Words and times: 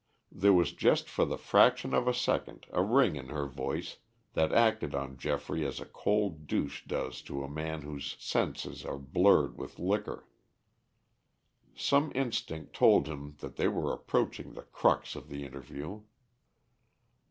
There 0.31 0.51
was 0.51 0.71
just 0.71 1.07
for 1.07 1.25
the 1.25 1.37
fraction 1.37 1.93
of 1.93 2.07
a 2.07 2.13
second 2.15 2.65
a 2.71 2.81
ring 2.81 3.15
in 3.15 3.27
her 3.27 3.45
voice 3.45 3.97
that 4.33 4.51
acted 4.51 4.95
on 4.95 5.15
Geoffrey 5.15 5.63
as 5.63 5.79
a 5.79 5.85
cold 5.85 6.47
douche 6.47 6.83
does 6.87 7.21
to 7.21 7.43
a 7.43 7.47
man 7.47 7.83
whose 7.83 8.15
senses 8.19 8.83
are 8.83 8.97
blurred 8.97 9.59
with 9.59 9.77
liquor. 9.77 10.27
Some 11.75 12.11
instinct 12.15 12.73
told 12.73 13.05
him 13.05 13.35
that 13.41 13.57
they 13.57 13.67
were 13.67 13.93
approaching 13.93 14.53
the 14.53 14.63
crux 14.63 15.15
of 15.15 15.27
the 15.29 15.45
interview. 15.45 16.01